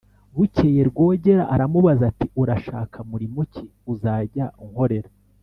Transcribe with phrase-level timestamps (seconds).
[0.35, 3.63] bukeye rwogera aramubaza, ati: "urashaka murimo ki
[3.93, 5.09] uzajya unkorera?"